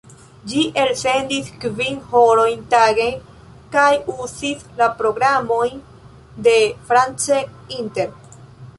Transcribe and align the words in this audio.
Ĝi 0.51 0.61
elsendis 0.83 1.51
kvin 1.65 1.99
horojn 2.13 2.65
tage 2.73 3.07
kaj 3.77 3.93
uzis 4.15 4.67
la 4.83 4.91
programojn 5.05 5.87
de 6.49 6.57
France 6.91 7.43
Inter. 7.81 8.15